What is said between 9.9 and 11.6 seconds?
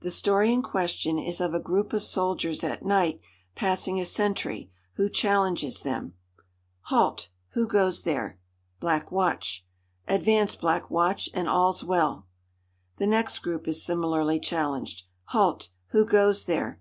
"Advance, Black Watch, and